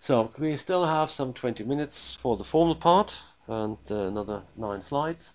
[0.00, 4.80] So we still have some 20 minutes for the formal part and uh, another nine
[4.80, 5.34] slides.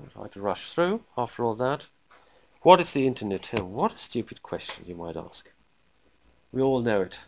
[0.00, 1.86] I'll try to rush through after all that.
[2.62, 3.52] What is the internet?
[3.62, 5.52] What a stupid question, you might ask.
[6.50, 7.20] We all know it.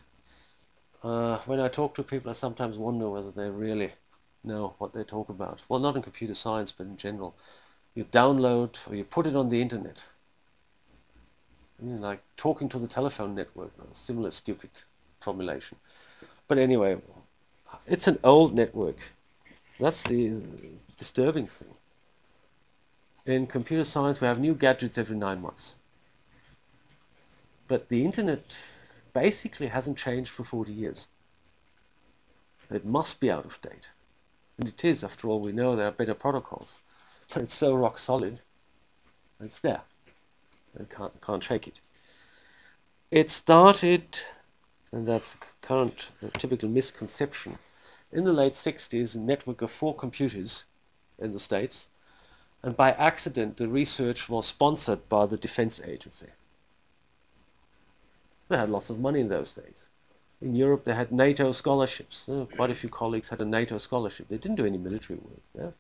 [1.05, 3.93] Uh, when I talk to people, I sometimes wonder whether they really
[4.43, 5.63] know what they talk about.
[5.69, 7.37] Well, not in computer science, but in general.
[7.95, 10.07] You download or you put it on the internet.
[11.81, 14.71] I mean, like talking to the telephone network, a similar stupid
[15.21, 15.77] formulation.
[16.49, 16.99] But anyway,
[17.87, 18.99] it's an old network.
[19.79, 20.41] That's the
[20.97, 21.75] disturbing thing.
[23.25, 25.75] In computer science, we have new gadgets every nine months.
[27.69, 28.57] But the internet
[29.13, 31.09] basically hasn't changed for 40 years.
[32.71, 33.89] It must be out of date.
[34.59, 36.79] And it is, after all, we know there are better protocols.
[37.33, 38.41] But it's so rock solid,
[39.41, 39.83] it's there.
[40.79, 41.81] You can't, can't shake it.
[43.11, 44.21] It started,
[44.97, 47.59] and that's a current typical misconception,
[48.11, 50.65] in the late 60s, a network of four computers
[51.19, 51.89] in the States
[52.63, 56.29] and by accident the research was sponsored by the defense agency.
[58.49, 59.89] They had lots of money in those days.
[60.41, 62.27] In Europe they had NATO scholarships.
[62.27, 64.29] Uh, quite a few colleagues had a NATO scholarship.
[64.29, 65.43] They didn't do any military work.
[65.55, 65.71] Yeah?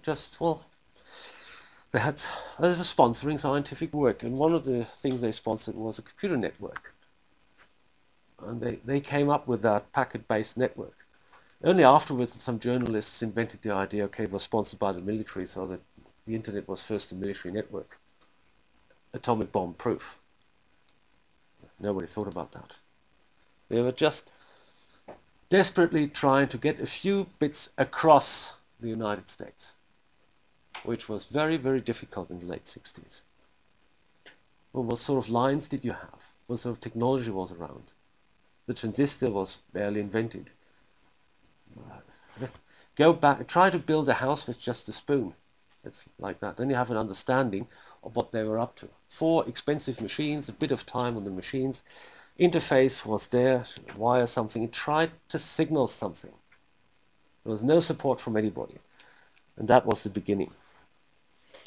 [0.00, 0.64] Just, well,
[1.92, 2.20] they had
[2.58, 6.36] they were sponsoring scientific work and one of the things they sponsored was a computer
[6.36, 6.92] network.
[8.44, 11.06] And they, they came up with that packet-based network.
[11.64, 15.66] Only afterwards, some journalists invented the idea, okay, it was sponsored by the military, so
[15.66, 15.80] that
[16.26, 17.98] the internet was first a military network.
[19.14, 20.18] Atomic bomb proof.
[21.80, 22.76] Nobody thought about that.
[23.68, 24.32] They were just
[25.48, 29.72] desperately trying to get a few bits across the United States,
[30.86, 33.22] which was very, very difficult in the late 60s.
[34.72, 36.32] Well, what sort of lines did you have?
[36.46, 37.92] What sort of technology was around?
[38.66, 40.50] The transistor was barely invented.
[42.96, 45.34] Go back, try to build a house with just a spoon.
[45.84, 46.56] It's like that.
[46.56, 47.68] Then you have an understanding
[48.02, 48.88] of what they were up to.
[49.08, 51.82] Four expensive machines, a bit of time on the machines.
[52.38, 53.64] Interface was there,
[53.96, 54.64] wire something.
[54.64, 56.32] It tried to signal something.
[57.44, 58.78] There was no support from anybody.
[59.56, 60.50] And that was the beginning.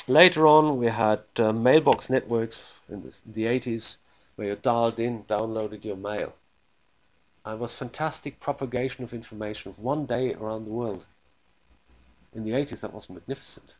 [0.09, 3.97] Later on, we had uh, mailbox networks in the, in the 80s
[4.35, 6.33] where you dialed in, downloaded your mail.
[7.45, 11.05] And was fantastic propagation of information of one day around the world.
[12.33, 13.75] In the 80s, that was magnificent.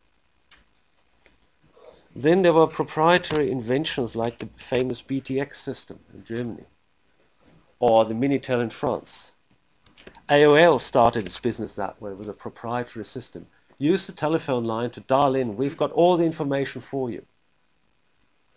[2.14, 6.66] Then there were proprietary inventions like the famous BTX system in Germany
[7.80, 9.32] or the Minitel in France.
[10.28, 13.48] AOL started its business that way with a proprietary system.
[13.80, 15.56] Use the telephone line to dial in.
[15.56, 17.24] We've got all the information for you.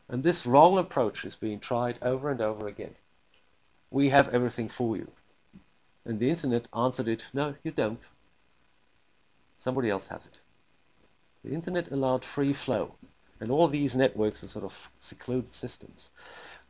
[0.10, 2.96] And this wrong approach is being tried over and over again.
[3.90, 5.12] We have everything for you.
[6.04, 8.02] And the internet answered it, no, you don't.
[9.58, 10.42] Somebody else has it.
[11.46, 12.96] The internet allowed free flow,
[13.40, 16.10] and all these networks are sort of secluded systems.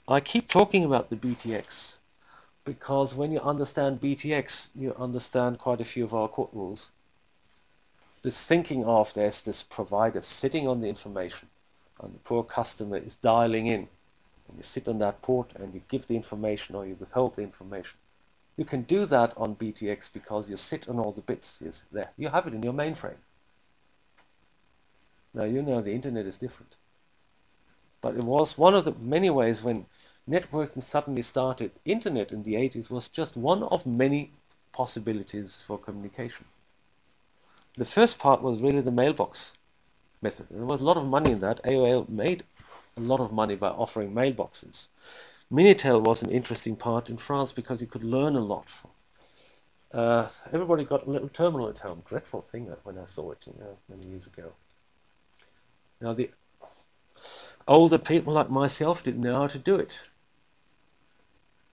[0.08, 1.96] I keep talking about the BTX
[2.66, 6.92] because when you understand BTX, you understand quite a few of our court rules.
[8.24, 11.50] This thinking of there's this provider sitting on the information,
[12.02, 13.90] and the poor customer is dialing in,
[14.48, 17.42] and you sit on that port and you give the information or you withhold the
[17.42, 17.98] information.
[18.56, 22.12] You can do that on BTX because you sit on all the bits is there.
[22.18, 23.22] You have it in your mainframe.
[25.34, 26.76] Now you know the internet is different.
[28.00, 29.86] But it was one of the many ways when
[30.30, 31.72] networking suddenly started.
[31.84, 34.32] Internet in the 80s was just one of many
[34.72, 36.46] possibilities for communication.
[37.76, 39.54] The first part was really the mailbox
[40.22, 40.48] method.
[40.52, 41.64] There was a lot of money in that.
[41.64, 42.44] AOL made
[42.96, 44.88] a lot of money by offering mailboxes.
[45.52, 48.68] Minitel was an interesting part in France because you could learn a lot.
[49.92, 52.02] Uh, everybody got a little terminal at home.
[52.08, 54.54] Dreadful thing when I saw it you know, many years ago.
[56.02, 56.32] Now the
[57.68, 60.02] older people like myself didn't know how to do it.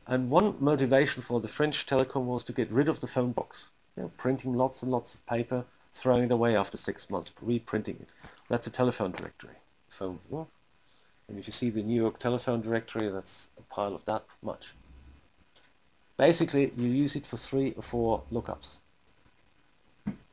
[0.06, 3.69] And one motivation for the French telecom was to get rid of the phone box.
[3.97, 7.97] You know, printing lots and lots of paper, throwing it away after six months, reprinting
[8.01, 8.09] it.
[8.48, 9.57] That's a telephone directory.
[9.89, 10.19] Phone.
[11.28, 14.75] And if you see the New York telephone directory, that's a pile of that much.
[16.16, 18.78] Basically, you use it for three or four lookups.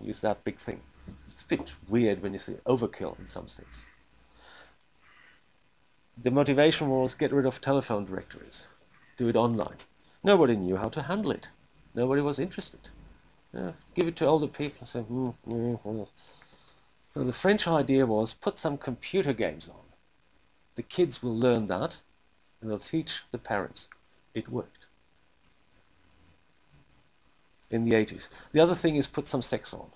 [0.01, 0.81] Use that big thing.
[1.29, 3.85] It's a bit weird when you say overkill in some sense.
[6.17, 8.65] The motivation was get rid of telephone directories.
[9.17, 9.77] Do it online.
[10.23, 11.49] Nobody knew how to handle it.
[11.93, 12.89] Nobody was interested.
[13.57, 16.03] Yeah, give it to older people say, hmm, hmm, hmm.
[17.13, 19.87] So the French idea was put some computer games on
[20.77, 21.97] the kids will learn that
[22.61, 23.89] and they'll teach the parents.
[24.33, 24.85] It worked.
[27.69, 28.29] in the 80s.
[28.53, 29.87] The other thing is put some sex on.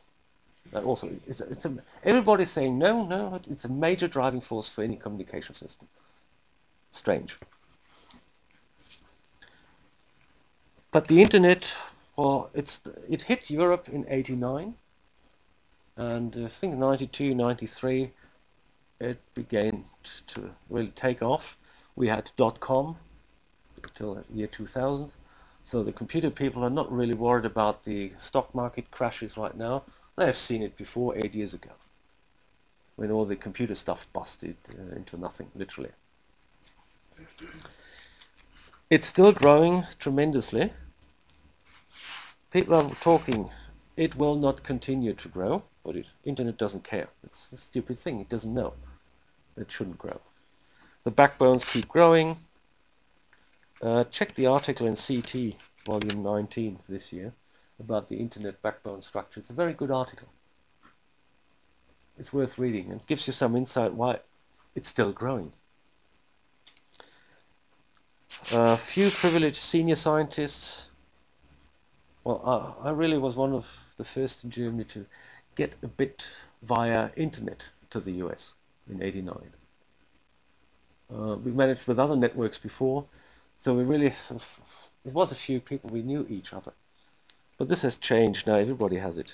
[0.74, 1.74] That also, it's, it's a,
[2.04, 5.88] everybody's saying no, no, it's a major driving force for any communication system.
[6.92, 7.38] Strange.
[10.92, 11.74] But the internet,
[12.21, 14.75] well, it's it hit Europe in '89,
[15.97, 18.12] and I think 92, 93,
[19.00, 19.85] it began
[20.27, 21.57] to really take off.
[21.95, 22.97] We had dot com
[23.83, 25.13] until year 2000.
[25.63, 29.83] So the computer people are not really worried about the stock market crashes right now.
[30.15, 31.71] They have seen it before eight years ago,
[32.97, 35.91] when all the computer stuff busted uh, into nothing, literally.
[38.91, 40.73] It's still growing tremendously.
[42.51, 43.50] People are talking,
[43.95, 47.07] it will not continue to grow, but it, internet doesn't care.
[47.24, 48.74] It's a stupid thing, it doesn't know.
[49.57, 50.19] It shouldn't grow.
[51.03, 52.38] The backbones keep growing.
[53.81, 55.56] Uh, check the article in c't,
[55.86, 57.33] volume 19 this year,
[57.80, 59.39] about the internet backbone structure.
[59.39, 60.27] It's a very good article.
[62.19, 64.19] It's worth reading and gives you some insight why
[64.75, 65.54] it's still growing.
[68.51, 70.91] A few privileged senior scientists.
[72.23, 75.06] Well, I, I really was one of the first in Germany to
[75.56, 76.29] get a bit
[76.62, 78.56] via internet to the US
[78.89, 79.35] in 89.
[81.13, 83.06] Uh, we managed with other networks before,
[83.57, 84.62] so we really, sort of,
[85.03, 86.73] it was a few people, we knew each other.
[87.57, 89.33] But this has changed now, everybody has it.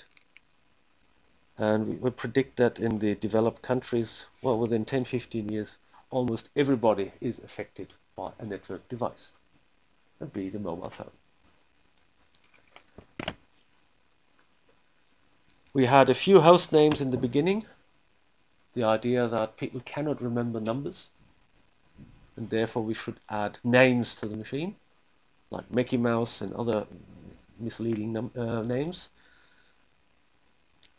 [1.58, 5.76] And we, we predict that in the developed countries, well, within 10, 15 years,
[6.10, 9.32] almost everybody is affected by a network device,
[10.20, 11.17] and be the mobile phone.
[15.78, 17.64] We had a few host names in the beginning,
[18.74, 21.10] the idea that people cannot remember numbers,
[22.34, 24.74] and therefore we should add names to the machine,
[25.52, 26.88] like Mickey Mouse and other
[27.60, 29.10] misleading uh, names.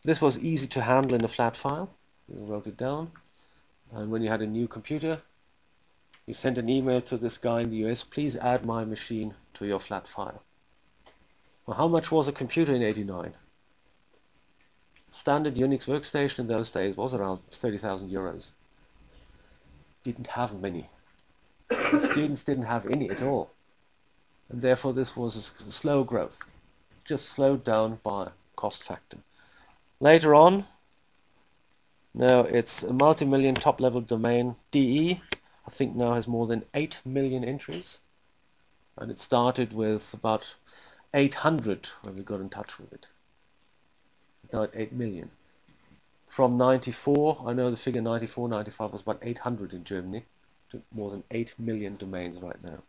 [0.05, 1.89] This was easy to handle in a flat file.
[2.29, 3.11] You wrote it down.
[3.91, 5.23] And when you had a new computer,
[6.25, 9.65] you sent an email to this guy in the US, please add my machine to
[9.65, 10.41] your flat file.
[11.65, 13.33] Well, how much was a computer in 89?
[15.19, 18.51] Standard Unix workstation in those days was around 30,000 euros.
[20.03, 20.89] Didn't have many
[21.69, 23.51] the students didn't have any at all.
[24.49, 26.43] And therefore this was a slow growth,
[27.05, 29.17] just slowed down by cost factor.
[29.99, 30.65] Later on,
[32.13, 34.55] now it's a multi-million top-level domain.
[34.71, 35.21] DE,
[35.67, 37.99] I think now has more than 8 million entries.
[38.97, 40.55] And it started with about
[41.13, 43.07] 800 when we got in touch with it.
[44.49, 45.29] It's now at 8 million.
[46.27, 50.25] From 94, I know the figure 94, 95 was about 800 in Germany
[50.71, 52.81] to more than 8 million domains right now.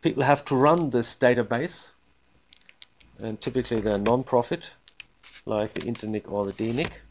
[0.00, 1.88] People have to run this database,
[3.18, 4.70] and typically they're non-profit,
[5.44, 7.02] like the Internic or the DENIC.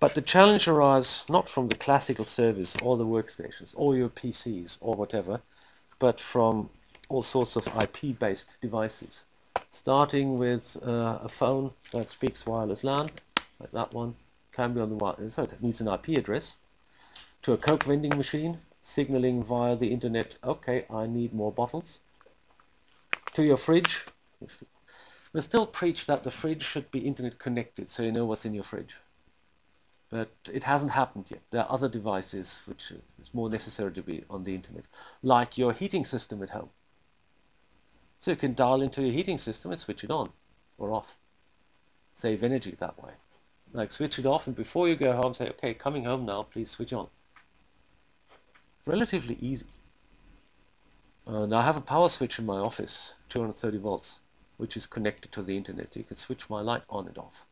[0.00, 4.76] But the challenge arises not from the classical service or the workstations or your PCs
[4.82, 5.40] or whatever,
[5.98, 6.68] but from
[7.08, 9.24] all sorts of IP-based devices,
[9.74, 13.10] starting with uh, a phone that speaks wireless LAN,
[13.58, 14.14] like that one,
[14.52, 15.28] can be on the wire.
[15.28, 16.56] So it needs an IP address
[17.42, 21.98] to a Coke vending machine, signaling via the internet, okay, I need more bottles.
[23.32, 24.04] To your fridge.
[25.32, 28.54] We still preach that the fridge should be internet connected so you know what's in
[28.54, 28.94] your fridge.
[30.08, 31.40] But it hasn't happened yet.
[31.50, 34.84] There are other devices which it's more necessary to be on the internet,
[35.20, 36.70] like your heating system at home.
[38.20, 40.30] So you can dial into your heating system and switch it on
[40.78, 41.16] or off.
[42.16, 43.12] Save energy that way.
[43.72, 46.70] Like switch it off and before you go home say, okay, coming home now, please
[46.70, 47.08] switch on.
[48.86, 49.66] Relatively easy.
[51.26, 54.20] Uh, and I have a power switch in my office, 230 volts,
[54.58, 55.96] which is connected to the internet.
[55.96, 57.46] You can switch my light on and off.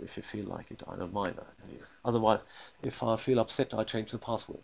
[0.00, 1.48] If you feel like it, I don't mind that.
[2.04, 2.40] Otherwise,
[2.82, 4.60] if I feel upset, I change the password.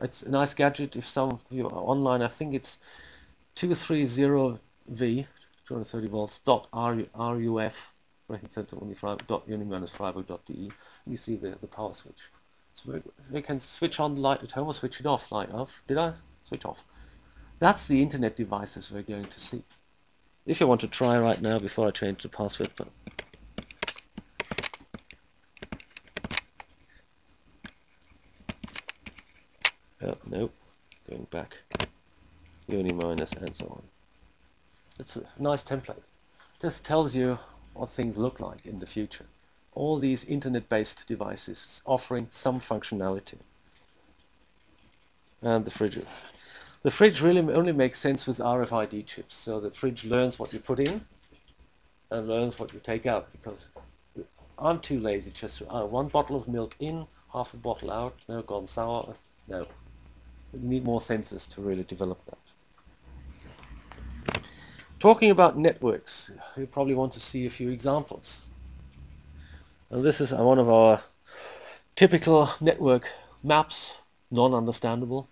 [0.00, 0.96] It's a nice gadget.
[0.96, 2.78] If some of you are online, I think it's
[3.56, 4.58] 230V,
[5.66, 7.92] 230 volts, dot RUF
[8.30, 10.70] Rechenzentrum Uni-Freiburg.de.
[11.06, 12.30] You see the, the power switch.
[12.74, 13.02] So
[13.32, 15.32] we can switch on the light at home or switch it off.
[15.32, 15.82] Light off.
[15.86, 16.12] Did I?
[16.44, 16.84] Switch off.
[17.58, 19.64] That's the internet devices we're going to see.
[20.46, 22.88] If you want to try right now before I change the password, but
[30.30, 30.50] Oh, no,
[31.08, 31.58] going back.
[32.68, 33.82] Uni minus and so on.
[34.98, 36.02] It's a nice template.
[36.60, 37.38] Just tells you
[37.74, 39.26] what things look like in the future.
[39.72, 43.38] All these internet-based devices offering some functionality.
[45.40, 46.00] And the fridge.
[46.82, 49.36] The fridge really only makes sense with RFID chips.
[49.36, 51.02] So the fridge learns what you put in
[52.10, 53.68] and learns what you take out because
[54.58, 58.16] I'm too lazy just to uh, one bottle of milk in, half a bottle out,
[58.28, 59.14] no, gone sour.
[59.46, 59.66] No.
[60.52, 62.38] You need more sensors to really develop that.
[64.98, 68.46] Talking about networks, you probably want to see a few examples.
[69.90, 71.02] And this is one of our
[71.94, 73.08] typical network
[73.42, 73.96] maps,
[74.30, 75.28] non-understandable.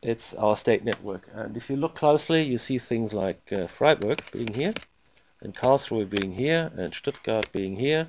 [0.00, 1.28] It's our state network.
[1.34, 4.74] And if you look closely, you see things like uh, Freiburg being here,
[5.40, 8.08] and Karlsruhe being here, and Stuttgart being here,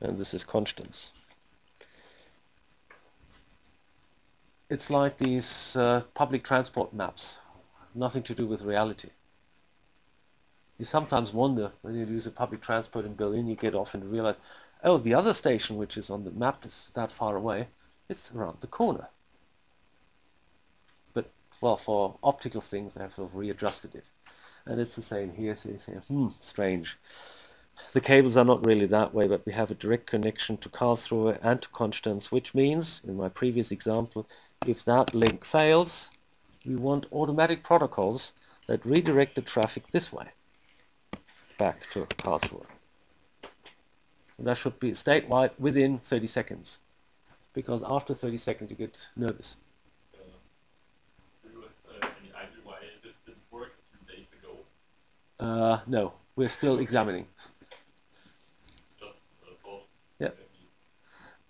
[0.00, 1.10] and this is Konstanz.
[4.70, 7.38] It's like these uh, public transport maps,
[7.94, 9.10] nothing to do with reality.
[10.78, 14.12] You sometimes wonder when you use a public transport in Berlin, you get off and
[14.12, 14.36] realize,
[14.84, 17.68] oh, the other station, which is on the map, is that far away.
[18.10, 19.08] It's around the corner.
[21.14, 21.30] But,
[21.62, 24.10] well, for optical things, they have sort of readjusted it.
[24.66, 25.56] And it's the same here.
[25.56, 26.98] So you say, hmm, strange.
[27.92, 31.38] The cables are not really that way, but we have a direct connection to Karlsruhe
[31.42, 34.28] and to Konstanz, which means, in my previous example,
[34.66, 36.10] if that link fails,
[36.66, 38.32] we want automatic protocols
[38.66, 40.26] that redirect the traffic this way,
[41.58, 42.66] back to Karlsruhe.
[44.36, 46.78] And that should be statewide within 30 seconds,
[47.54, 49.56] because after 30 seconds you get nervous.
[55.40, 57.26] Uh, no, we're still examining.
[60.18, 60.30] Yeah.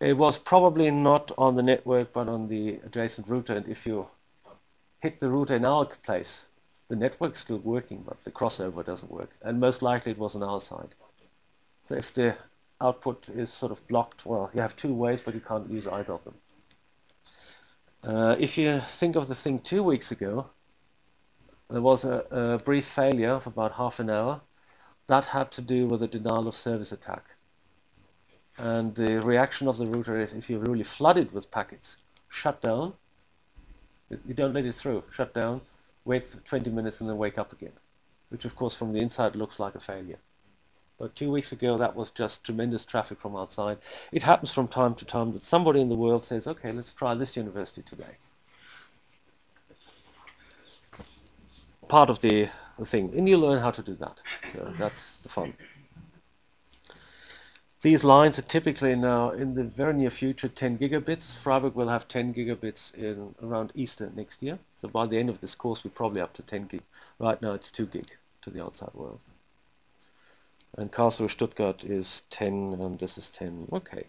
[0.01, 3.57] It was probably not on the network, but on the adjacent router.
[3.57, 4.09] And if you
[5.01, 6.45] hit the router in our place,
[6.89, 9.31] the network's still working, but the crossover doesn't work.
[9.43, 10.95] And most likely it was on our side.
[11.89, 12.37] So if the
[12.81, 16.13] output is sort of blocked, well, you have two ways, but you can't use either
[16.13, 16.35] of them.
[18.05, 20.51] Uh, if you think of the thing two weeks ago,
[21.69, 24.43] there was a, a brief failure of about half an hour.
[25.09, 27.25] That had to do with a denial of service attack.
[28.59, 31.97] And the reaction of the router is if you're really flooded with packets,
[32.29, 32.95] shut down.
[34.11, 35.05] You don't let it through.
[35.13, 35.61] Shut down,
[36.05, 37.73] wait 20 minutes, and then wake up again.
[38.31, 40.19] Which, of course, from the inside looks like a failure.
[40.99, 43.79] But two weeks ago, that was just tremendous traffic from outside.
[44.11, 47.15] It happens from time to time that somebody in the world says, okay, let's try
[47.15, 48.17] this university today.
[51.87, 52.49] Part of the,
[52.85, 53.13] thing.
[53.17, 54.21] And you learn how to do that.
[54.53, 55.55] So that's the fun.
[57.81, 61.37] These lines are typically now in the very near future 10 gigabits.
[61.37, 64.59] Freiburg will have 10 gigabits in around Easter next year.
[64.77, 66.83] So by the end of this course, we're probably up to 10 gig.
[67.21, 69.21] Right now, it's 2 gig to the outside world.
[70.77, 73.69] And Karlsruhe Stuttgart is 10, and this is 10.
[73.73, 74.07] Okay.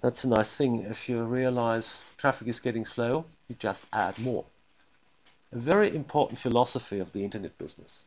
[0.00, 0.80] That's a nice thing.
[0.80, 4.46] If you realize traffic is getting slow, you just add more.
[5.52, 8.02] A very important philosophy of the internet business.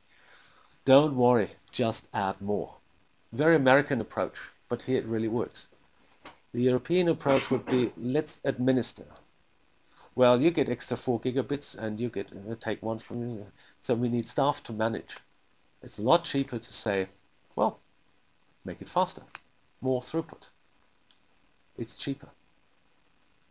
[0.83, 2.75] Don't worry, just add more
[3.31, 4.37] very American approach,
[4.69, 5.67] but here it really works.
[6.53, 9.05] The European approach would be let's administer.
[10.15, 13.47] Well, you get extra four gigabits and you get uh, take one from you.
[13.81, 15.17] So we need staff to manage.
[15.83, 17.07] It's a lot cheaper to say,
[17.55, 17.79] well,
[18.63, 19.23] make it faster,
[19.81, 20.49] more throughput.
[21.77, 22.29] It's cheaper.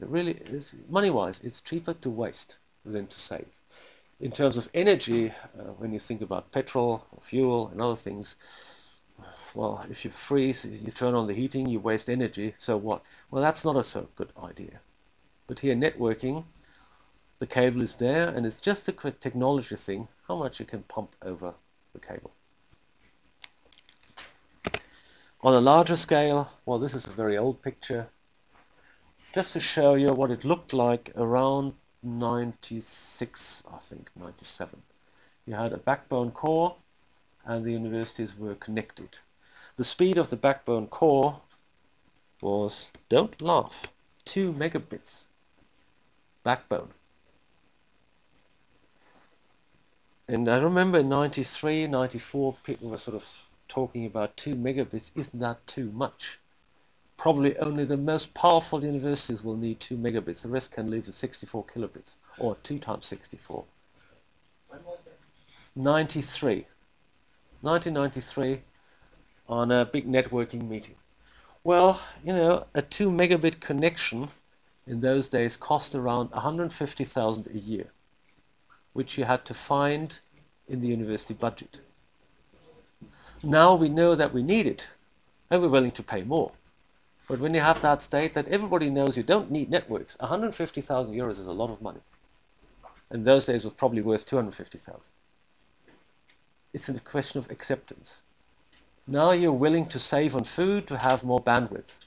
[0.00, 3.46] It really is, money-wise, it's cheaper to waste than to save.
[4.18, 8.36] In terms of energy, uh, when you think about petrol, fuel, and other things,
[9.54, 13.02] well, if you freeze, you turn on the heating, you waste energy, so what?
[13.30, 14.80] Well, that's not a so good idea.
[15.46, 16.44] But here, networking,
[17.38, 20.82] the cable is there, and it's just a quick technology thing, how much you can
[20.82, 21.54] pump over
[21.92, 22.32] the cable.
[25.42, 28.08] On a larger scale, well, this is a very old picture,
[29.34, 34.82] just to show you what it looked like around 96, I think, 97.
[35.46, 36.76] You had a backbone core,
[37.44, 39.18] and the universities were connected.
[39.76, 41.40] The speed of the backbone core
[42.40, 43.88] was, don't laugh,
[44.24, 45.24] 2 megabits
[46.42, 46.90] backbone.
[50.26, 55.10] And I remember in 93, 94, people were sort of talking about 2 megabits.
[55.14, 56.38] Isn't that too much?
[57.16, 60.42] Probably only the most powerful universities will need 2 megabits.
[60.42, 63.64] The rest can live at 64 kilobits, or 2 times 64.
[64.68, 65.18] When was that?
[65.76, 66.66] 93.
[67.64, 68.60] 1993
[69.48, 70.96] on a big networking meeting.
[71.62, 74.28] Well, you know, a 2 megabit connection
[74.86, 77.86] in those days cost around 150,000 a year,
[78.92, 80.18] which you had to find
[80.68, 81.80] in the university budget.
[83.42, 84.88] Now we know that we need it,
[85.50, 86.52] and we're willing to pay more.
[87.28, 91.40] But when you have that state that everybody knows you don't need networks, 150,000 euros
[91.40, 92.00] is a lot of money.
[93.10, 95.00] In those days, it was probably worth 250,000.
[96.74, 98.20] It's a question of acceptance.
[99.06, 101.98] Now you're willing to save on food to have more bandwidth.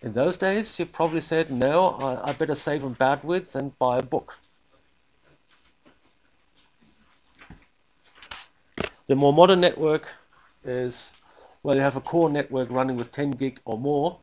[0.00, 3.98] In those days, you probably said, no, I, I better save on bandwidth and buy
[3.98, 4.38] a book.
[9.08, 10.12] The more modern network
[10.64, 11.10] is,
[11.64, 14.20] well, you have a core network running with 10 gig or more,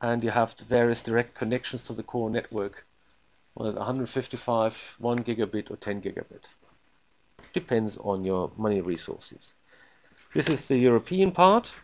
[0.00, 2.86] and you have various direct connections to the core network,
[3.56, 6.50] well, 155, 1 gigabit or 10 gigabit.
[7.54, 9.54] Depends on your money resources.
[10.34, 11.74] This is the European part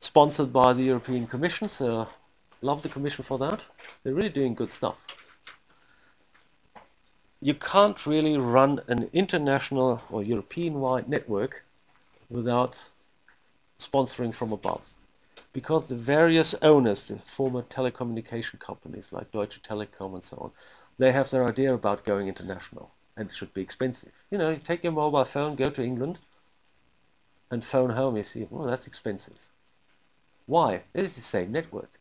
[0.00, 2.08] sponsored by the European Commission, so
[2.62, 3.66] love the Commission for that.
[4.02, 4.96] They're really doing good stuff.
[7.42, 11.64] You can't really run an international or European-wide network
[12.30, 12.88] without
[13.78, 14.94] sponsoring from above.
[15.56, 20.50] Because the various owners, the former telecommunication companies like Deutsche Telekom and so on,
[20.98, 24.12] they have their idea about going international and it should be expensive.
[24.30, 26.18] You know, you take your mobile phone, go to England
[27.50, 29.38] and phone home, you see, well, that's expensive.
[30.44, 30.82] Why?
[30.92, 32.00] It is the same network.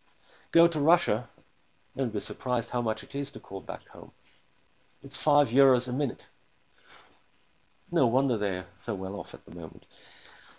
[0.52, 1.30] Go to Russia
[1.96, 4.12] and be surprised how much it is to call back home.
[5.02, 6.28] It's five euros a minute.
[7.90, 9.86] No wonder they're so well off at the moment.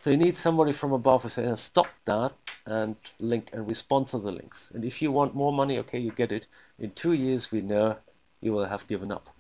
[0.07, 2.33] So you need somebody from above who says, stop that
[2.65, 4.71] and link and we sponsor the links.
[4.73, 6.47] And if you want more money, okay, you get it.
[6.79, 7.97] In two years, we know
[8.41, 9.31] you will have given up.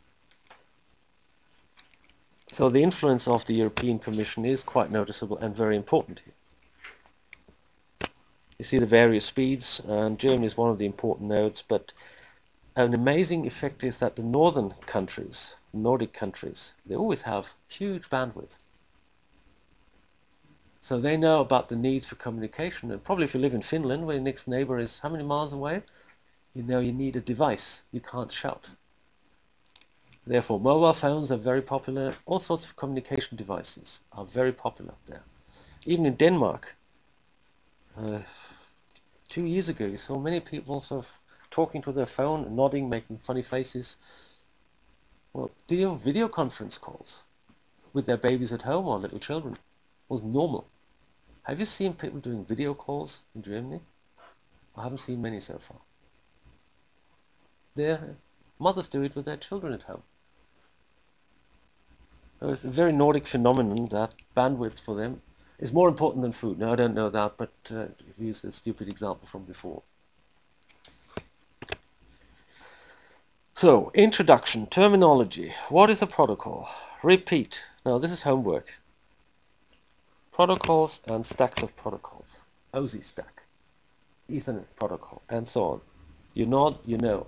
[2.51, 8.11] So the influence of the European Commission is quite noticeable and very important here.
[8.59, 11.93] You see the various speeds, and Germany is one of the important nodes, but
[12.75, 18.59] an amazing effect is that the northern countries, Nordic countries, they always have huge bandwidth.
[20.87, 24.07] So they know about the needs for communication, and probably if you live in Finland,
[24.07, 25.83] where your next neighbor is how many miles away,
[26.55, 27.83] you know you need a device.
[27.91, 28.71] You can't shout.
[30.25, 32.15] Therefore, mobile phones are very popular.
[32.25, 35.25] All sorts of communication devices are very popular there.
[35.87, 36.77] Even in Denmark,
[37.99, 38.21] uh,
[39.29, 41.19] two years ago, you saw many people sort of
[41.51, 43.97] talking to their phone, nodding, making funny faces.
[45.33, 47.25] Well, video, video conference calls
[47.93, 49.57] with their babies at home or little children
[50.09, 50.69] was normal.
[51.47, 53.81] Have you seen people doing video calls in Germany?
[54.77, 55.79] I haven't seen many so far.
[57.77, 58.17] Their
[58.59, 60.03] mothers do it with their children at home.
[62.43, 65.23] It's a very Nordic phenomenon that bandwidth for them
[65.61, 66.59] is more important than food.
[66.59, 67.87] Now, I don't know that, but uh,
[68.19, 69.83] use the stupid example from before.
[73.55, 75.55] So, introduction, terminology.
[75.69, 76.69] What is a protocol?
[77.05, 77.63] Repeat.
[77.85, 78.75] Now, this is homework.
[80.37, 82.43] Protocols and stacks of protocols.
[82.75, 83.45] OSI stack,
[84.31, 85.81] Ethernet protocol, and so on.
[86.35, 87.27] You nod, you know.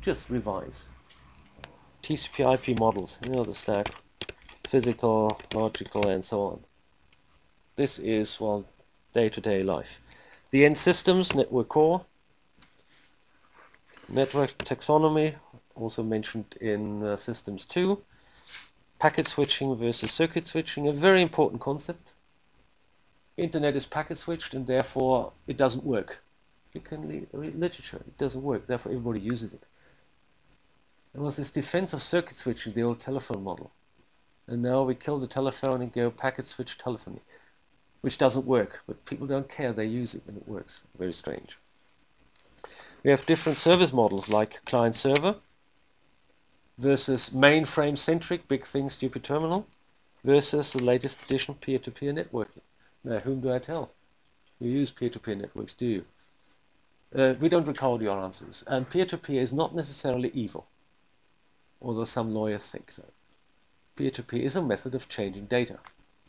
[0.00, 0.88] Just revise.
[2.02, 3.88] TCP IP models, you know the stack.
[4.66, 6.60] Physical, logical, and so on.
[7.76, 8.64] This is, well,
[9.12, 10.00] day-to-day -day life.
[10.50, 12.00] The end systems, network core,
[14.08, 15.34] network taxonomy,
[15.74, 18.02] also mentioned in uh, systems 2,
[18.98, 22.15] packet switching versus circuit switching, a very important concept.
[23.36, 26.22] Internet is packet switched and therefore it doesn't work.
[26.74, 29.64] You can read literature, it doesn't work, therefore everybody uses it.
[31.12, 33.70] There was this defense of circuit switching, the old telephone model.
[34.46, 37.20] And now we kill the telephone and go packet switch telephony
[38.06, 40.82] which doesn't work, but people don't care, they use it and it works.
[40.96, 41.58] Very strange.
[43.02, 45.34] We have different service models like client server
[46.78, 49.66] versus mainframe centric, big thing, stupid terminal,
[50.22, 52.65] versus the latest edition peer to peer networking.
[53.06, 53.92] Now, whom do I tell?
[54.58, 56.04] You use peer to peer networks, do you?
[57.14, 58.64] Uh, we don't record your answers.
[58.66, 60.66] And peer to peer is not necessarily evil,
[61.80, 63.04] although some lawyers think so.
[63.94, 65.78] Peer to peer is a method of changing data.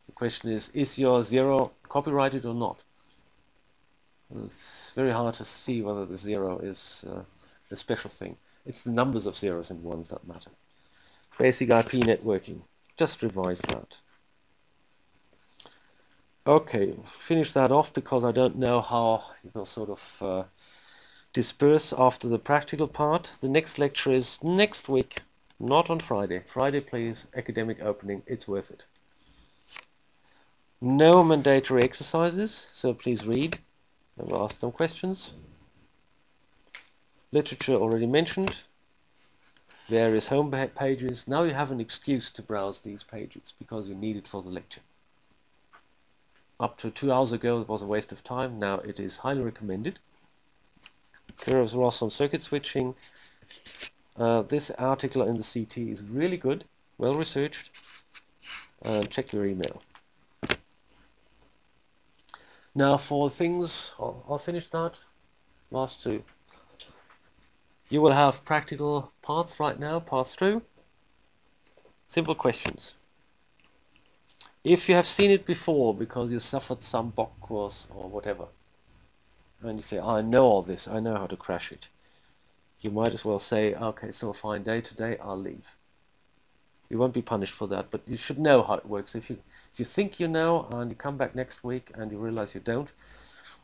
[0.06, 2.84] The question is, is your zero copyrighted or not?
[4.46, 7.24] It's very hard to see whether the zero is uh,
[7.72, 8.38] a special thing.
[8.68, 10.52] It's the numbers of zeros and ones that matter.
[11.40, 12.62] Basic IP networking.
[12.98, 13.98] Just revise that.
[16.48, 20.44] Okay, finish that off because I don't know how it will sort of uh,
[21.34, 23.34] disperse after the practical part.
[23.42, 25.24] The next lecture is next week,
[25.60, 26.44] not on Friday.
[26.46, 28.24] Friday, please, academic opening.
[28.26, 28.86] It's worth it.
[30.80, 33.60] No mandatory exercises, so please read
[34.18, 35.34] and we'll ask some questions.
[37.34, 38.62] Literature already mentioned.
[39.90, 41.28] Various home pages.
[41.28, 44.50] Now you have an excuse to browse these pages because you need it for the
[44.50, 44.80] lecture.
[46.60, 48.58] Up to two hours ago it was a waste of time.
[48.58, 50.00] Now it is highly recommended.
[51.38, 52.96] Kurose Ross on circuit switching.
[54.16, 56.66] Uh, this article in the c't is really good,
[56.98, 57.70] well researched.
[58.84, 59.82] Uh, check your email.
[62.74, 65.00] Now for things, I'll, I'll finish that.
[65.70, 66.24] Last two.
[67.90, 70.64] You will have practical parts right now, pass through.
[72.08, 72.96] Simple questions.
[74.68, 78.48] If you have seen it before because you suffered some BOC course or whatever,
[79.62, 81.88] and you say, I know all this, I know how to crash it,
[82.82, 85.78] you might as well say, okay, so a fine day today, I'll leave.
[86.90, 89.16] You won't be punished for that, but you should know how it works.
[89.16, 89.38] If you
[89.72, 92.60] if you think you know and you come back next week and you realize you
[92.60, 92.92] don't,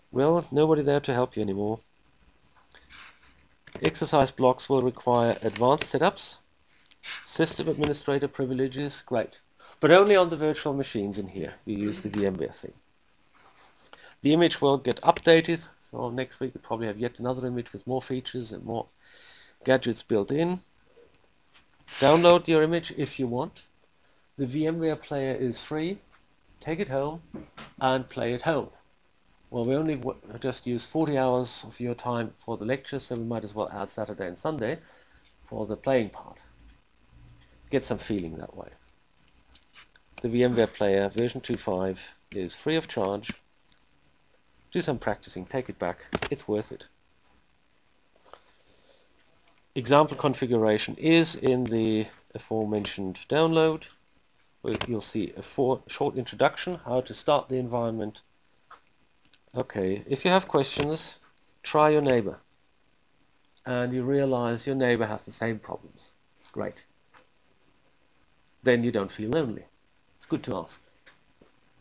[0.10, 1.80] well, nobody there to help you anymore.
[3.82, 6.38] Exercise blocks will require advanced setups,
[7.26, 9.42] system administrator privileges, great.
[9.84, 11.56] But only on the virtual machines in here.
[11.66, 12.72] You use the VMware thing.
[14.22, 17.86] The image will get updated, so next week we probably have yet another image with
[17.86, 18.86] more features and more
[19.66, 20.62] gadgets built in.
[22.00, 23.66] Download your image if you want.
[24.38, 25.98] The VMware player is free.
[26.62, 27.22] Take it home
[27.82, 28.70] and play it home.
[29.50, 30.02] Well, we only
[30.40, 33.70] just use 40 hours of your time for the lecture, so we might as well
[33.70, 34.80] add Saturday and Sunday
[35.44, 36.38] for the playing part.
[37.70, 38.70] Get some feeling that way.
[40.24, 42.00] The VMware Player version 2.5
[42.32, 43.34] is free of charge.
[44.72, 46.88] Do some practicing, take it back, it's worth it.
[49.76, 53.84] Example configuration is in the aforementioned download.
[54.88, 58.22] You'll see a short introduction, how to start the environment,
[59.56, 61.20] Okay, if you have questions,
[61.62, 62.40] try your neighbor.
[63.68, 66.12] And you realize your neighbor has the same problems.
[66.52, 66.84] Great.
[68.64, 69.66] Then you don't feel lonely.
[70.24, 70.80] It's good to ask.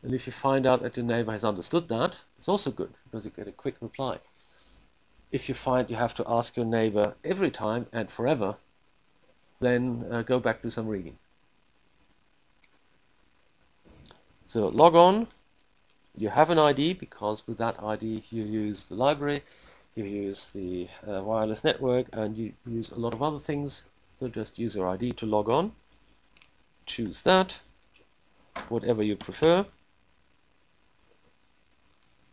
[0.03, 3.25] And if you find out that your neighbor has understood that, it's also good because
[3.25, 4.19] you get a quick reply.
[5.31, 8.57] If you find you have to ask your neighbor every time and forever,
[9.61, 11.19] then uh, go back to some reading.
[14.45, 15.29] So log on,
[16.17, 19.45] you have an ID because with that ID you use the library,
[19.95, 23.85] you use the uh, wireless network, and you use a lot of other things.
[24.19, 25.75] So just use your ID to log on.
[26.87, 27.61] Choose that,
[28.69, 29.67] whatever you prefer,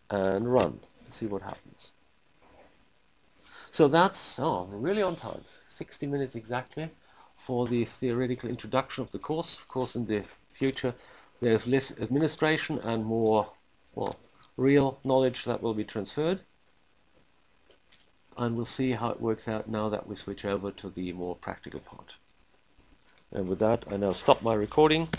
[0.10, 0.80] and run.
[1.10, 1.94] See what happens.
[3.72, 6.90] So that's oh, really on time, 60 minutes exactly
[7.34, 9.58] for the theoretical introduction of the course.
[9.58, 10.94] Of course, in the future,
[11.42, 13.52] there's less administration and more
[13.96, 14.16] well,
[14.58, 16.42] real knowledge that will be transferred.
[18.38, 21.36] And we'll see how it works out now that we switch over to the more
[21.36, 22.16] practical part.
[23.32, 25.10] And with that, I now stop my recording.